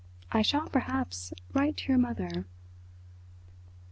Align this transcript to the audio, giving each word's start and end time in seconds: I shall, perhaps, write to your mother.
I 0.31 0.41
shall, 0.41 0.67
perhaps, 0.67 1.31
write 1.53 1.77
to 1.77 1.89
your 1.89 1.99
mother. 1.99 2.47